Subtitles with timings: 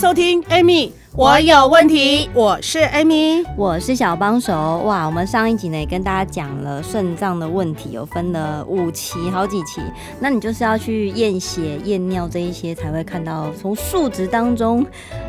[0.00, 2.30] 收听 Amy，我有问题。
[2.32, 4.78] 我是 Amy，我是小帮手。
[4.78, 9.82] 哇，我们上一集呢也跟大家讲了肾脏的问题，有分了五期，好几期。
[10.18, 14.86] 那你就是要去验血、验尿这一些，才会看到从数值当中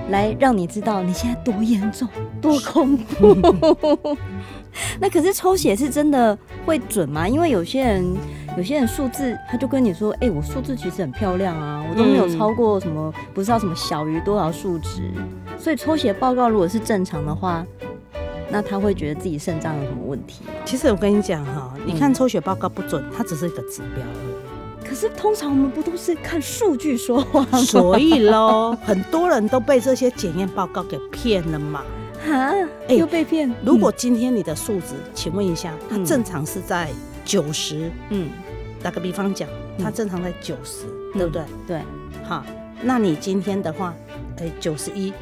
[0.09, 2.07] 来让你知道你现在多严重、
[2.39, 4.17] 多恐怖。
[5.01, 7.27] 那可是抽血是真的会准吗？
[7.27, 8.15] 因为有些人。
[8.57, 15.11] 有些人数字他就跟你说，哎、欸，我数字其实很漂亮啊，我都没有超过什么，不知道什么小于多少数值，
[15.57, 17.65] 所以抽血报告如果是正常的话，
[18.49, 20.43] 那他会觉得自己肾脏有什么问题？
[20.65, 24.85] 其实我跟你讲哈，你看抽血报告不准，它只是一个指标而已。
[24.85, 27.57] 可是通常我们不都是看数据说话吗？
[27.59, 31.81] 所以喽，很多人都被这些检验报告给骗了嘛。
[32.27, 32.51] 哈，
[32.89, 33.55] 又被骗、欸。
[33.63, 36.89] 如果今天你的数值，请问一下，它正常是在？
[37.25, 38.29] 九十，嗯，
[38.81, 39.47] 打个比方讲，
[39.81, 41.43] 它正常在九十，对不对？
[41.67, 41.81] 对，
[42.23, 42.43] 好，
[42.81, 43.93] 那你今天的话，
[44.37, 45.13] 哎，九十一，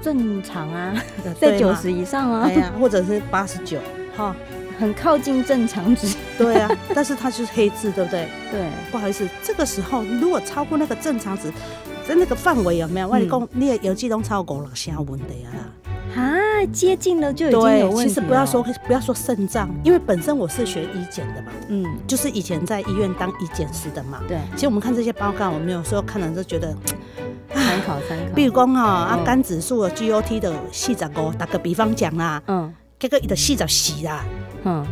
[0.00, 0.94] 正常啊，
[1.40, 3.78] 在九十以上啊，对呀，或者是八十九，
[4.16, 4.34] 哈，
[4.78, 8.28] 很靠近正常值，对啊， 但是它就是黑字，对不对？
[8.50, 11.50] 对，不好意思，这个时候如果超过那个正常值，
[12.06, 13.08] 在那个范围有没有？
[13.08, 15.50] 我跟你讲，你的邮寄都超过了，啥问题啊？
[16.66, 18.08] 啊，接近了就已经有问题了。
[18.08, 24.20] 其实不要说不要说肾脏，因为本身我是学医检的嘛，嗯，就是以前在医院当医检师的嘛。
[24.28, 26.74] 对，其实我们看这些报告，我们有时候看了就觉得
[27.54, 28.34] 参考参考。
[28.34, 34.24] 比如讲哈，啊肝指数的 GOT 的四十五，打个比方讲啦，嗯，结果伊的四十四啦，
[34.64, 34.84] 嗯。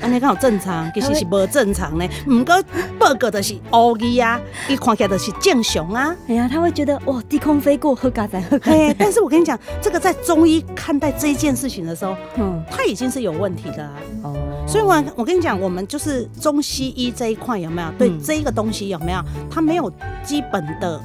[0.00, 2.08] 安尼刚好正常，其实是不正常呢。
[2.26, 2.54] 唔过
[2.98, 6.16] 报告的是乌字啊，一看起来就是正常啊。
[6.28, 8.94] 哎呀，他会觉得哇，低空飞过，喝咖仔喝咖仔。
[8.98, 13.92] 但是我跟你讲，这个在中医看待这一件事情的时候，嗯，他已经是有问题的啊。
[14.24, 19.92] 哦，所以我我跟你讲，我们就是中西医这一块有没有对这一个东西有没有，他没有
[20.24, 21.00] 基本的。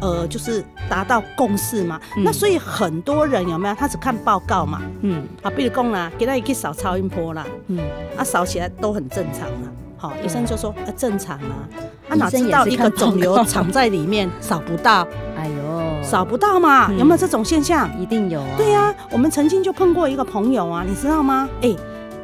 [0.00, 2.00] 呃，就是达到共识嘛。
[2.16, 3.74] 嗯、那所以很多人有没有？
[3.74, 4.82] 他只看报告嘛。
[5.02, 5.26] 嗯。
[5.42, 7.46] 啊，比如讲啦，给他一去扫超音波啦。
[7.68, 7.78] 嗯。
[8.16, 9.66] 啊，扫起来都很正常啊。
[9.96, 11.68] 好，医生就说啊，正常啊。
[12.08, 15.06] 啊，哪知道一个肿瘤藏在里面， 扫不到。
[15.36, 16.92] 哎呦，扫不到嘛？
[16.98, 17.88] 有没有这种现象？
[17.98, 18.48] 一定有啊。
[18.56, 21.48] 对呀、啊，我们曾经就碰过一个朋友啊，你知道吗？
[21.62, 21.76] 哎、欸，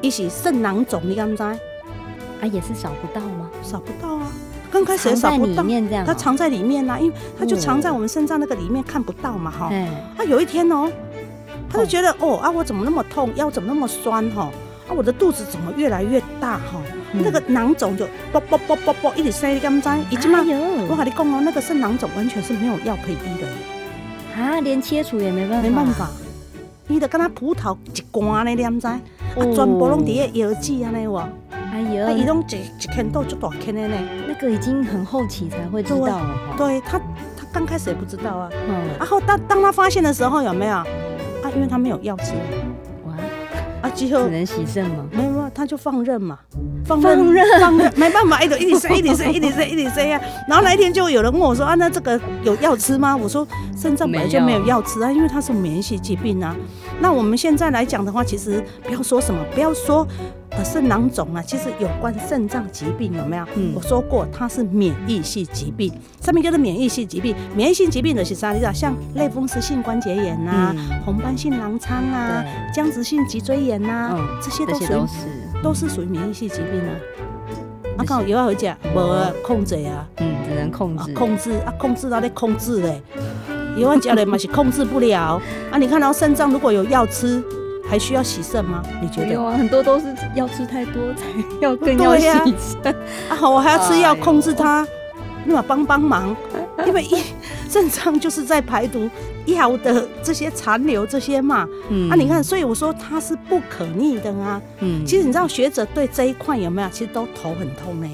[0.03, 1.43] 一起肾囊肿，你敢知？
[1.43, 1.57] 啊，
[2.43, 3.49] 也是扫不到吗？
[3.63, 4.30] 扫不到啊。
[4.71, 5.65] 刚开始也扫不到，
[6.07, 9.71] 它藏在里面呐，因为它就藏在我们肾脏那个里面，看不到嘛，哈。
[10.17, 10.91] 啊，有一天哦，
[11.69, 14.51] 他就觉得哦啊，我怎么那么痛，腰怎么那么酸哈？
[14.89, 16.81] 啊，我的肚子怎么越来越大哈？
[17.13, 19.89] 那个囊肿就啵啵啵啵啵一直塞，你敢知？
[20.11, 20.39] 已经吗？
[20.89, 24.41] 我跟你讲哦，那个肾囊肿完全是没有药可以医的。
[24.41, 25.69] 啊，连切除也没办法。
[25.69, 26.09] 没办法，
[26.89, 28.87] 医的跟他葡萄一罐呢，你敢知？
[28.87, 29.01] 啊，
[29.37, 31.29] 全部拢在药剂安尼哇。
[31.73, 36.37] 哎呦，他移动一一天都就大天的呢，那个已经很后期才会知道了。
[36.56, 36.99] 对他，
[37.37, 38.51] 他刚开始也不知道啊。
[38.69, 38.75] 嗯。
[38.99, 40.73] 然后当当他发现的时候，有没有？
[40.75, 40.87] 啊，
[41.55, 42.33] 因为他没有药吃。
[43.06, 43.12] 哇。
[43.83, 45.05] 啊，之后只能洗肾吗？
[45.12, 46.39] 没有，他就放任嘛。
[46.84, 50.21] 放任，放任， 没办法，一直一直塞，一直塞，一直塞，一直塞呀。
[50.49, 53.47] 然后那一天就有人问我说：“啊，那这个有药吃吗？”我说
[53.77, 56.57] ：“肾脏本来就没有药吃啊，因为它是免疫性疾病啊。”
[56.99, 60.07] 那我们现在来讲的话，其实不要说什么，不要说。
[60.60, 63.44] 呃，肾囊肿啊，其实有关肾脏疾病有没有？
[63.56, 65.91] 嗯，我说过它是免疫系疾病，
[66.21, 67.34] 上面就是免疫系疾病。
[67.56, 68.53] 免疫性疾病的是啥？
[68.53, 76.92] 你知道，像类风湿性关节炎呐、啊，嗯、红斑性狼疮啊，对僵直性脊椎炎呐、啊，嗯、这些都是都是，都是属于免疫性疾病啊。
[77.97, 83.01] 啊，刚好有要回家，无控制啊，嗯，只能控制，控制啊，控制到咧控制嘞，
[83.77, 85.41] 有要家人嘛是控制不了
[85.71, 85.78] 啊。
[85.78, 87.42] 你看到肾脏如果有药吃。
[87.91, 88.83] 还需要洗肾吗？
[89.03, 89.34] 你觉得？
[89.34, 91.25] 有啊，很多都是要吃太多才
[91.60, 92.95] 要更要洗肾
[93.28, 93.34] 啊。
[93.37, 94.87] 好，我还要吃药控制它，
[95.45, 96.37] 立马帮帮忙，
[96.87, 97.16] 因为一
[97.69, 99.10] 肾脏就是在排毒
[99.47, 101.66] 药的这些残留这些嘛。
[101.89, 104.63] 嗯啊，你看，所以我说它是不可逆的啊。
[104.78, 106.89] 嗯，其实你知道学者对这一块有没有？
[106.91, 108.09] 其实都头很痛呢。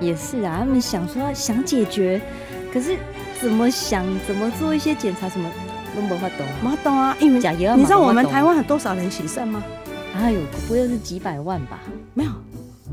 [0.00, 2.20] 也是啊，他们想说想解决，
[2.72, 2.96] 可是
[3.40, 5.50] 怎么想怎么做一些检查什么。
[5.96, 7.16] 都没法懂，没法懂啊！
[7.18, 7.38] 因为
[7.74, 9.62] 你知道我们台湾有多少人洗肾吗？
[10.14, 11.80] 哎呦，不会是几百万吧？
[12.12, 12.30] 没有，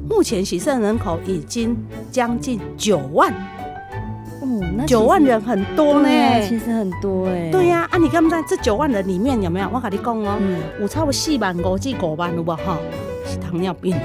[0.10, 1.78] 目前洗肾人口已经
[2.10, 3.32] 将近九万。
[4.42, 6.10] 哦，那九万人很多呢，
[6.48, 7.50] 其实很多哎。
[7.52, 9.70] 对呀，啊，你看在这九万人里面有没有？
[9.72, 12.78] 我跟你讲哦，嗯，有超过四万五至五万有无哈？
[13.26, 13.96] 是糖尿病。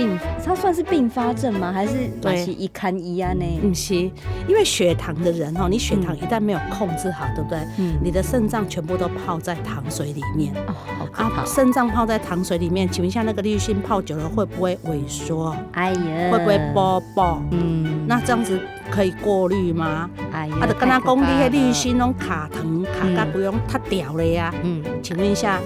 [0.00, 1.70] 并它算是并发症吗？
[1.70, 1.92] 还是
[2.22, 3.44] 对一看一啊呢？
[3.60, 7.58] 不是，因为血糖的人哦，你血糖一旦没有控制好，对不对？
[7.78, 10.54] 嗯，你的肾脏全部都泡在糖水里面。
[10.66, 11.44] 哦，好可怕！
[11.44, 15.54] 肾脏泡在糖水里面，请问一下，那个滤芯泡久了会不会萎缩？
[15.72, 17.42] 哎呀，会不会爆爆？
[17.50, 18.58] 嗯，那这样子
[18.90, 20.08] 可以过滤吗？
[20.32, 24.54] 哎呀，啊，就跟他讲，你的滤芯拢卡糖卡到不用塌掉了呀。
[24.62, 25.60] 嗯，请问一下？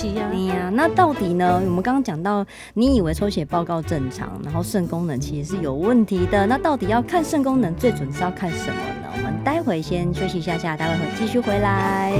[0.00, 0.70] 是呀，对呀。
[0.72, 1.60] 那到底呢？
[1.64, 6.46] 我们刚刚讲到，你以为抽血报告正常，然后肾功能其实是有问题的。
[6.46, 9.08] 那到底要看肾功能，最准是要看什么呢？
[9.16, 12.12] 我们待会先休息一下下，待会会继续回来。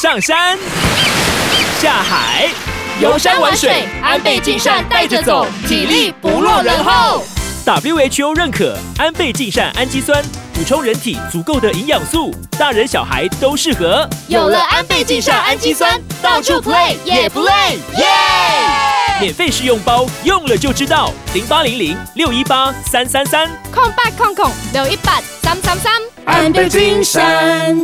[0.00, 0.56] 上山
[1.80, 2.46] 下海，
[3.02, 7.24] 游山玩水，安倍晋善带着走，体力不落人后。
[7.64, 10.22] WHO 认可安倍晋善氨基酸。
[10.58, 14.04] 补充人体足够的营养素，大人小孩都适合。
[14.26, 18.04] 有了安倍晋善氨基酸，到处 play 也不累，耶！
[19.20, 21.12] 免费试用包，用了就知道。
[21.32, 25.92] 零八零零六一八三三三，空八空空六一八三三三。
[26.24, 27.76] 安倍晋善。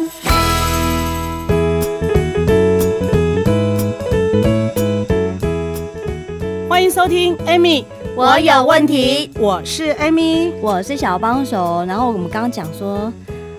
[6.69, 7.85] 欢迎收听 Amy。
[8.17, 11.85] 我有问题，我是 Amy，我是小帮手。
[11.85, 13.13] 然后我们刚刚讲说，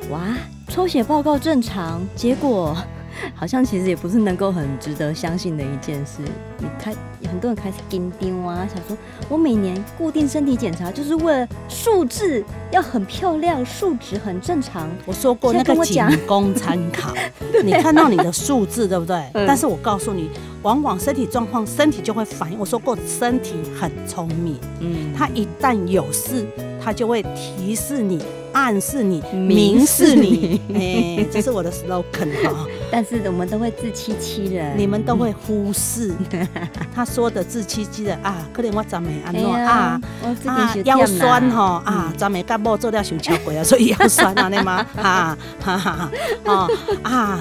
[0.10, 0.22] 哇，
[0.69, 2.74] 抽血报告正常，结果
[3.35, 6.21] 好像其实也不是能够很值得相信的一件事。
[6.59, 6.94] 你开
[7.27, 8.97] 很多人开始盯盯啊，想说
[9.29, 14.89] 我每年固定身体检查就是为了数字要很漂亮，数值很正常。
[15.06, 17.13] 我说过那个仅供参考，
[17.63, 19.15] 你看到你的数字对不对？
[19.33, 20.29] 嗯、但是我告诉你。
[20.65, 22.57] 往往身体状况，身体就会反应。
[22.57, 26.44] 我说过，身体很聪明，嗯，它一旦有事，
[26.83, 28.19] 它就会提示你、
[28.51, 30.59] 暗示你、明示你。
[30.73, 32.65] 哎、欸，这是我的 slogan 哈。
[32.95, 36.13] 但是我们都会自欺欺人，你们都会忽视
[36.95, 38.38] 他说的自欺欺人啊。
[38.53, 40.00] 可能我昨没安诺啊
[40.45, 44.86] 啊腰酸吼啊，昨没感冒做了胸腔鬼啊， 所以腰酸啊，你吗？
[44.95, 46.09] 哈哈哈
[46.45, 46.69] 哦
[47.03, 47.39] 啊。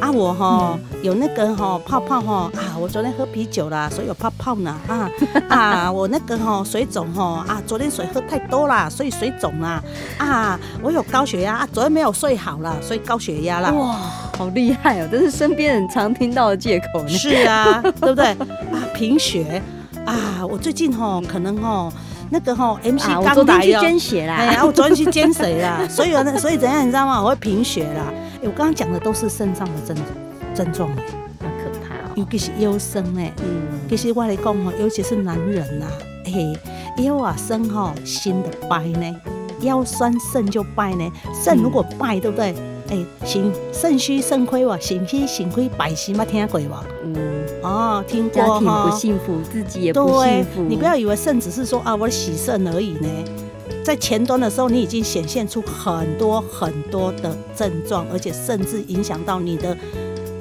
[0.00, 5.10] 啊，我哈有那个哈泡泡哈啊，我昨天喝啤酒啦，所以有泡泡呢啊
[5.48, 9.80] 啊， 我那个哈水肿哈啊，昨天水喝太多啦，所以水肿啦
[10.18, 13.70] 啊，我有高血压啊，昨天没有睡好啦，所以高血压啦。
[13.70, 13.96] 哇，
[14.38, 17.08] 好厉害哦，这是身边人常听到的借口呢。
[17.08, 18.86] 是啊， 对不对啊？
[18.94, 19.60] 贫血
[20.06, 21.92] 啊，我最近哈可能哈
[22.30, 27.20] 那个哈 MC 刚来哦，我昨天去捐血啦，哎呀，我昨天去捐血啦， 所以呢，所以怎样你知道吗？
[27.20, 28.12] 我会贫血啦。
[28.40, 29.96] 欸、我刚刚讲的都是肾脏的症
[30.54, 31.02] 症状哎，
[31.40, 32.12] 好可怕哦！
[32.14, 35.90] 尤其是腰酸哎，嗯，其实我来讲哈，尤其是男人呐、啊，
[36.26, 39.16] 哎，腰啊酸哈，心的败呢，
[39.62, 42.46] 腰酸肾就败呢，肾如果败，对不对？
[42.50, 42.54] 哎、
[42.88, 46.84] 欸，肾肾虚肾亏哇，肾虚肾亏百事嘛，听过吧？
[47.04, 47.16] 嗯，
[47.62, 50.62] 哦，听过家庭不幸福，自己也不幸福。
[50.62, 53.08] 你不要以为肾只是说啊，我洗肾而已呢。
[53.84, 59.76] 在前端的时候，你已经显现出很多很多的症状，而且甚至影响到你的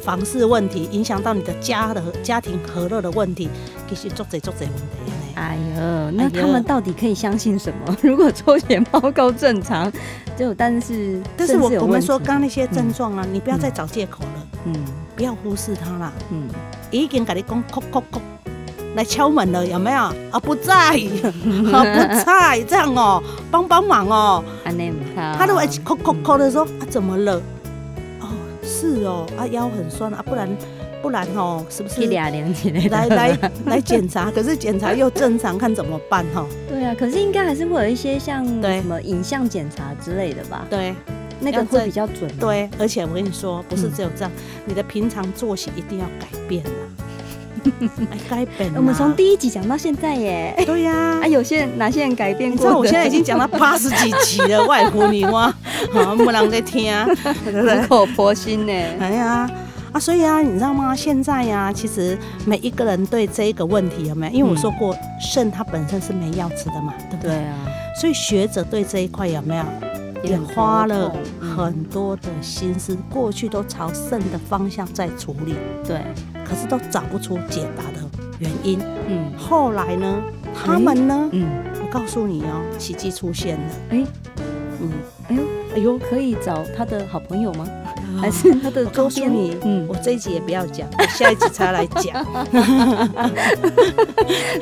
[0.02, 3.50] 房事问题，影响到你的家的家庭和乐的问题，
[3.90, 5.14] 其实做这做这问题呢。
[5.38, 7.96] 哎呦，那他们到底可以相信什么？
[8.02, 9.92] 如果抽血报告正常，
[10.36, 14.74] 就但是但是我我们说刚刚那些症状啊，嗯、你不要再找借口了，嗯，
[15.16, 16.48] 不要忽视他了，嗯，
[16.90, 18.20] 已经跟你讲，叩叩叩。
[18.96, 19.98] 来敲门了，有没有？
[20.32, 20.74] 啊，不在，
[21.72, 23.22] 啊，不在，这样哦，
[23.52, 24.44] 帮帮忙哦。
[25.38, 27.40] 他都会扣扣扣的说啊，怎么了？
[28.22, 28.26] 哦，
[28.64, 30.50] 是哦，啊，腰很酸啊，不然
[31.08, 32.06] 不然哦，是不是？
[32.90, 36.46] 来来来来检查，可是检查又正常，看怎么办哈？
[36.68, 40.66] 对啊，可是应该还是会有一些像什么影像检查之类的吧？
[40.70, 40.94] 对，
[41.40, 42.30] 那个会比较准。
[42.38, 44.32] 对，而且我跟你说，不是只有这样，
[44.66, 46.72] 你的平常作息一定要改变了。
[48.30, 50.54] 改变，我们从第一集讲到现在耶。
[50.66, 52.58] 对呀， 啊，有些人哪些人改变过？
[52.58, 55.54] 你知道我现在已经讲到 八十几集了，外婆你哇，
[55.94, 56.94] 好，没人在听，
[57.46, 58.74] 苦口婆心呢。
[59.00, 59.50] 哎呀，
[59.98, 60.96] 啊，所以啊，你知道吗？
[60.96, 64.34] 现在呀，其实每一个人对这一个问题有没有？
[64.34, 67.32] 因为我说过，肾它本身是没药吃的嘛，对不对？
[67.32, 67.56] 对啊。
[68.00, 69.66] 所以学者对这一块有没有
[70.22, 72.96] 也花了很多的心思？
[73.10, 76.00] 过去都朝肾的方向在处理，对。
[76.46, 78.80] 可是都找不出解答的原因。
[79.08, 80.22] 嗯，后来呢？
[80.54, 81.28] 他们呢？
[81.32, 81.50] 嗯，
[81.84, 83.70] 我告诉你哦，奇迹出现了。
[83.90, 84.06] 哎，
[84.80, 84.92] 嗯，
[85.28, 85.44] 哎呦，
[85.76, 87.68] 哎呦，可以找他的好朋友吗？
[88.20, 92.24] 还是他的我告诉你，嗯我这一集也不要讲，我下一集才来讲。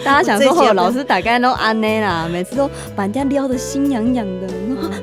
[0.04, 4.48] 大家想说，老师大概都安内啦，每次都把人家撩的心痒痒的。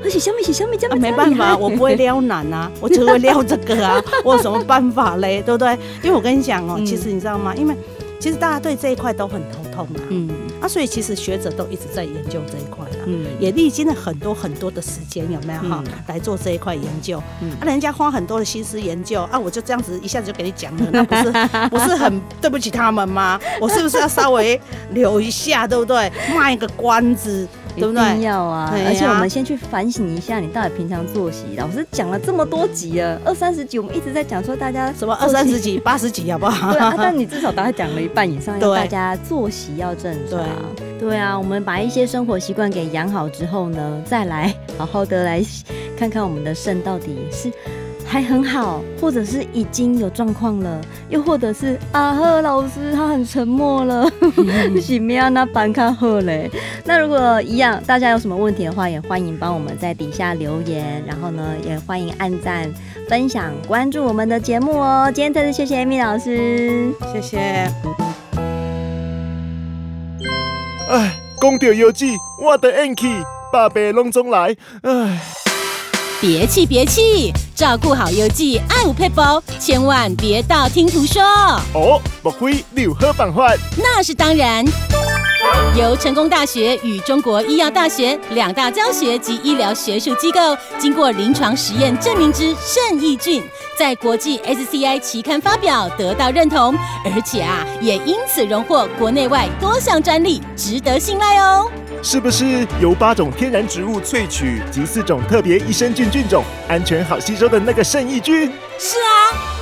[0.04, 5.42] 而且小米写小米这样、啊，没办法，我不会撩男啊，我只会撩这个啊， 我有什么办法嘞？
[5.42, 5.73] 对不对？
[6.02, 7.54] 因为我跟你讲哦、喔，其实你知道吗？
[7.54, 7.75] 因为
[8.18, 10.28] 其实大家对这一块都很头痛啊，嗯，
[10.61, 15.82] 啊，所以其实学者都一直在研究这一块啦，嗯，也历经了很多很多的时间，有没有哈？
[16.06, 21.32] 来做这一块研究，嗯，啊，人家花很多的心思研究啊，我就这样子一下子就给你讲了，那不是
[21.71, 23.38] 不是很对不起他们吗？
[23.61, 24.61] 我是不是要稍微
[24.92, 26.11] 留一下，对不对？
[26.37, 27.47] 卖一个关子。
[27.75, 28.02] 对不对？
[28.04, 28.64] 一定要啊！
[28.64, 31.56] 啊而且我们先去反省一下，你到底平常作息。
[31.56, 36.71] 老师讲了这么多集了，二三十集，我们一直在讲说大家什么二三十集、八十集，好不好？
[36.76, 40.38] 对啊，但你至少大概讲了一半以上，要大家作息要正常。
[40.38, 40.47] 对，
[41.02, 45.42] 对啊，我们把一些生活习惯给养好之后呢，再来好好的来
[45.99, 47.50] 看看我们的肾到底是。
[48.04, 50.78] 还很好，或者是已经有状况了，
[51.09, 54.06] 又或者是啊赫老师他很沉默了，
[54.82, 55.30] 喜咩啊？
[55.30, 56.50] 那办卡好嘞。
[56.85, 62.71] 那如果一样，大家有什么问题的话，也欢迎帮我们在底下留言，然后呢，也欢迎按赞、
[63.09, 65.11] 分享、关注我们的节目哦。
[65.14, 68.21] 今天再次谢谢 Amy 老师，谢谢。
[70.92, 73.08] 哎，讲到药剂，我的运气，
[73.50, 75.18] 百病拢总来，唉。
[76.20, 81.22] 别气别气，照顾好邮寄爱护佩宝，千万别道听途说。
[81.72, 83.54] 哦，莫非你有好办法？
[83.78, 84.62] 那是当然。
[85.76, 90.38] 由成功大学与中国医药大学两大教学及医疗学术机构
[90.78, 93.42] 经过临床实验证明之肾益菌，
[93.76, 101.70] 在国际 SCI 期刊发表，得到认同，而且啊，也因此荣获国内外多项专利，值得信赖哦。
[102.02, 108.52] 是不是由八种天然植物萃取及四种特别益生菌菌种，安全好吸收的那个肾益菌？
[108.78, 109.14] 是啊，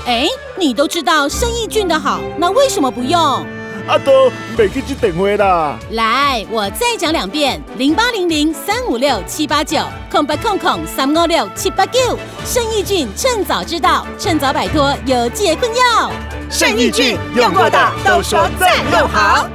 [0.06, 0.26] 哎，
[0.58, 3.46] 你都知道肾益菌的好，那为什么不用？
[3.90, 5.76] 阿多，没去接电话啦。
[5.90, 11.98] 来，我再讲两遍：零八零零三五六七八九，空八空空三五六七八九。
[12.44, 16.12] 肾益菌，趁早知道，趁早摆脱有戒困药。
[16.48, 19.48] 肾益菌用过的都说赞又好。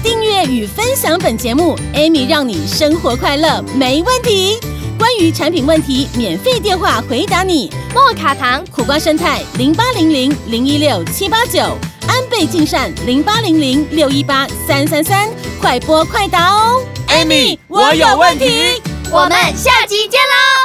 [0.00, 4.60] 订阅与分享本节目，Amy 让你生活快乐没问题。
[4.98, 7.70] 关于产品问题，免费电话回答你。
[7.92, 11.60] 莫卡糖、苦瓜生态零八零零零一六七八九，
[12.06, 15.28] 安倍晋善零八零零六一八三三三，
[15.60, 16.82] 快播快答哦。
[17.08, 20.63] Amy，我有问题，我们下集见喽。